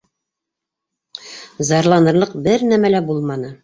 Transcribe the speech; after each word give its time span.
Зарланырлыҡ 1.71 2.37
бер 2.51 2.69
нәмә 2.75 2.97
лә 2.97 3.09
булманы. 3.09 3.59